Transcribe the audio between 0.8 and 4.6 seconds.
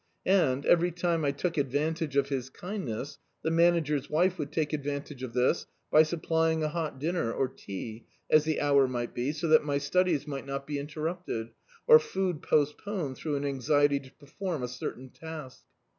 time I took advantage of his kindness, the Manager's wife would